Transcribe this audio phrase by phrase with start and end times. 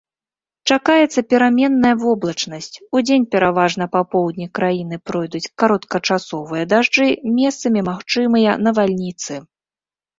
[0.69, 7.05] Чакаецца пераменная воблачнасць, удзень пераважна па поўдні краіны пройдуць кароткачасовыя дажджы,
[7.39, 9.33] месцамі магчымыя навальніцы.